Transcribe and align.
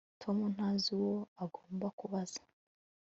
Tom 0.21 0.37
ntazi 0.55 0.87
uwo 0.99 1.15
agomba 1.43 1.87
kubaza 1.99 2.41